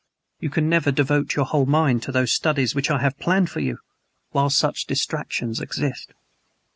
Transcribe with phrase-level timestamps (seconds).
[0.39, 3.59] You can never devote your whole mind to those studies which I have planned for
[3.59, 3.77] you
[4.33, 6.13] whilst such distractions exist.